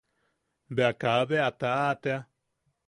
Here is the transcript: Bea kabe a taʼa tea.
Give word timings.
Bea 0.75 0.91
kabe 1.01 1.37
a 1.47 1.49
taʼa 1.59 1.91
tea. 2.01 2.19